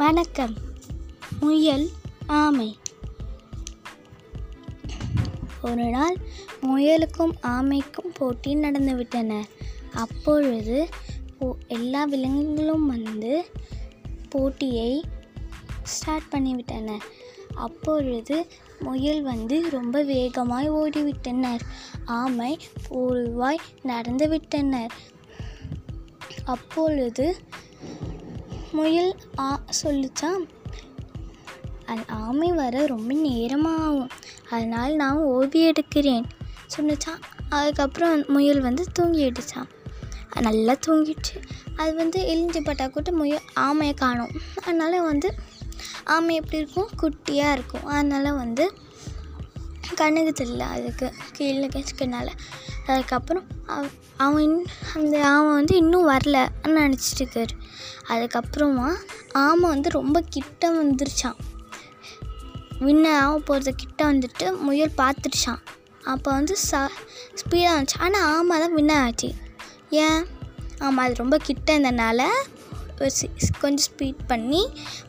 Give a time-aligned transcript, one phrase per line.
[0.00, 0.54] வணக்கம்.
[1.40, 1.88] முயல்
[2.26, 2.78] ஆமை.
[5.62, 6.16] ஒரு நாள்
[6.62, 9.44] முயலுக்கும் ஆமைக்கும் போட்டி நடந்துவிட்டன
[9.94, 10.88] அப்பொழுது
[11.66, 13.50] எல்லா விலங்குகளும் வந்து
[14.28, 15.04] போட்டியை
[15.82, 16.98] ஸ்டார்ட் பண்ணிவிட்டன.
[17.54, 18.46] அப்பொழுது
[18.78, 21.60] முயல் வந்து ரொம்ப வேகமாய் ஓடிவிட்டனர்.
[22.04, 22.58] ஆமை
[22.90, 24.92] ஒருவாய் நடந்து விட்டனர்.
[26.44, 27.36] அப்பொழுது
[28.72, 30.30] முயல் ஆ சொல்லிச்சா?
[31.86, 34.10] அது ஆமை வர ரொம்ப நேரமாகும்.
[34.50, 36.24] அதனால் நான் ஓவியம் எடுக்கிறேன்
[36.76, 39.70] சொன்னிச்சான் அதுக்கப்புறம் முயல் வந்து தூங்கிடுச்சான்
[40.40, 41.36] நல்லா தூங்கிடுச்சு.
[41.76, 44.30] அது வந்து எழுஞ்சு பட்டா கூட முயல் ஆமையை காணும்.
[44.62, 45.34] அதனால் வந்து
[46.04, 46.88] ஆமை எப்படி இருக்கும்?
[47.02, 47.84] குட்டியாக இருக்கும்.
[47.84, 48.72] அதனால் வந்து
[50.00, 52.28] கண்ணுக்கு தெரியல அதுக்கு கீழே கேட்கனால
[52.86, 53.46] அதுக்கப்புறம்
[54.16, 57.54] அவன் இன்- அந்த ஆமை வந்து இன்னும் வரலன்னு நினச்சிட்டு இருக்காரு.
[58.08, 58.88] அதுக்கப்புறமா
[59.32, 61.38] ஆமை வந்து ரொம்ப கிட்ட வந்துருச்சான்
[62.80, 65.62] வின்ன ஆக போகிறது கிட்ட வந்துட்டு முயல் பார்த்துருச்சான்
[66.04, 66.74] அப்போ வந்து ச
[67.40, 67.98] ஸ்பீடாக வந்துச்சு.
[67.98, 69.34] ஆனால் ஆமை தான் வின்ன ஆச்சு.
[69.90, 70.26] ஏன்?
[70.78, 72.20] ஆமாம் அது ரொம்ப கிட்ட இருந்தனால
[73.00, 74.62] ஒரு சி- கொஞ்சம் ஸ்பீட் பண்ணி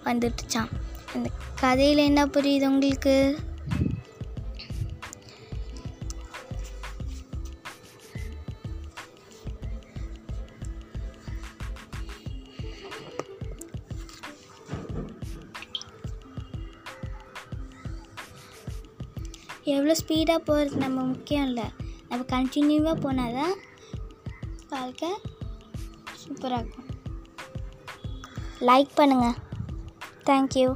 [0.04, 0.72] வந்துட்டுச்சான்
[1.16, 3.16] இந்த கதையில் என்ன புரியுது உங்களுக்கு?
[19.64, 21.66] எவ்வளோ ஸ்பீடாக போகிறது நம்ம முக்கியம் இல்லை.
[22.10, 23.56] நம்ம கண்டினியூவாக போனால் தான்
[24.70, 25.10] வாழ்க்கை
[26.22, 26.90] சூப்பராக இருக்கும்.
[28.70, 29.38] லைக் பண்ணுங்கள்
[30.30, 30.76] தேங்க்யூ